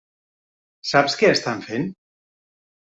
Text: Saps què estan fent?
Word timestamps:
Saps 0.93 1.19
què 1.21 1.31
estan 1.37 1.63
fent? 1.71 1.89